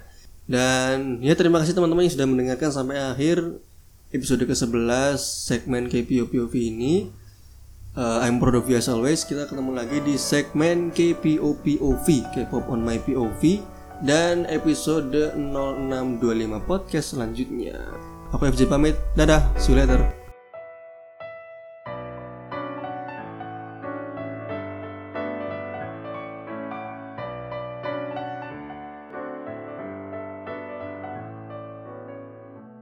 Dan 0.50 1.22
ya 1.22 1.32
terima 1.38 1.62
kasih 1.62 1.78
teman-teman 1.78 2.04
yang 2.04 2.14
sudah 2.14 2.28
mendengarkan 2.28 2.70
sampai 2.74 2.98
akhir 2.98 3.62
episode 4.10 4.42
ke-11 4.44 5.16
segmen 5.22 5.86
KPOPOV 5.86 6.54
ini. 6.58 7.14
Uh, 7.94 8.22
I'm 8.22 8.38
proud 8.38 8.58
of 8.58 8.66
you 8.66 8.78
as 8.78 8.90
always. 8.90 9.22
Kita 9.22 9.46
ketemu 9.46 9.74
lagi 9.74 9.98
di 10.02 10.14
segmen 10.18 10.90
KPOPOV, 10.90 12.06
K-pop 12.34 12.66
on 12.70 12.82
my 12.82 12.98
POV 13.02 13.62
dan 14.04 14.48
episode 14.48 15.12
0625 15.36 16.60
podcast 16.66 17.16
selanjutnya. 17.16 17.76
Aku 18.30 18.46
FJ 18.46 18.70
pamit. 18.70 18.94
Dadah, 19.18 19.42
see 19.58 19.74
you 19.74 19.80
later. 19.80 20.19